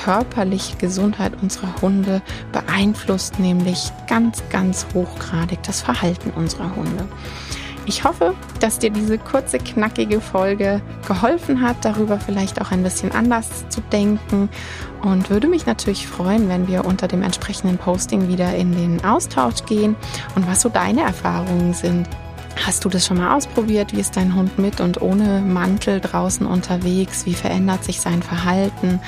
körperliche 0.03 0.77
Gesundheit 0.77 1.33
unserer 1.41 1.81
Hunde 1.81 2.21
beeinflusst 2.51 3.39
nämlich 3.39 3.91
ganz, 4.07 4.41
ganz 4.49 4.87
hochgradig 4.93 5.61
das 5.63 5.81
Verhalten 5.81 6.31
unserer 6.31 6.75
Hunde. 6.75 7.07
Ich 7.85 8.03
hoffe, 8.03 8.35
dass 8.59 8.77
dir 8.77 8.91
diese 8.91 9.17
kurze, 9.17 9.57
knackige 9.57 10.21
Folge 10.21 10.81
geholfen 11.07 11.61
hat, 11.61 11.83
darüber 11.83 12.19
vielleicht 12.19 12.61
auch 12.61 12.71
ein 12.71 12.83
bisschen 12.83 13.11
anders 13.11 13.67
zu 13.69 13.81
denken 13.81 14.49
und 15.01 15.29
würde 15.31 15.47
mich 15.47 15.65
natürlich 15.65 16.07
freuen, 16.07 16.47
wenn 16.47 16.67
wir 16.67 16.85
unter 16.85 17.07
dem 17.07 17.23
entsprechenden 17.23 17.77
Posting 17.77 18.27
wieder 18.27 18.55
in 18.55 18.71
den 18.71 19.03
Austausch 19.03 19.65
gehen 19.65 19.95
und 20.35 20.47
was 20.47 20.61
so 20.61 20.69
deine 20.69 21.01
Erfahrungen 21.01 21.73
sind. 21.73 22.07
Hast 22.65 22.85
du 22.85 22.89
das 22.89 23.05
schon 23.05 23.17
mal 23.17 23.35
ausprobiert? 23.35 23.95
Wie 23.95 23.99
ist 23.99 24.17
dein 24.17 24.35
Hund 24.35 24.59
mit 24.59 24.79
und 24.81 25.01
ohne 25.01 25.41
Mantel 25.41 25.99
draußen 25.99 26.45
unterwegs? 26.45 27.25
Wie 27.25 27.33
verändert 27.33 27.83
sich 27.83 27.99
sein 27.99 28.21
Verhalten? 28.21 28.99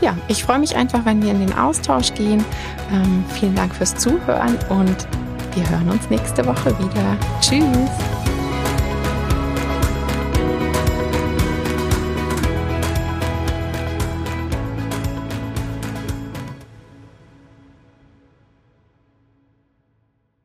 Ja, 0.00 0.16
ich 0.28 0.44
freue 0.44 0.58
mich 0.58 0.76
einfach, 0.76 1.04
wenn 1.04 1.22
wir 1.22 1.30
in 1.30 1.40
den 1.40 1.52
Austausch 1.56 2.14
gehen. 2.14 2.44
Ähm, 2.92 3.24
vielen 3.30 3.54
Dank 3.54 3.74
fürs 3.74 3.94
Zuhören 3.96 4.56
und 4.68 5.06
wir 5.54 5.68
hören 5.68 5.90
uns 5.90 6.08
nächste 6.10 6.46
Woche 6.46 6.76
wieder. 6.78 7.16
Tschüss! 7.40 8.19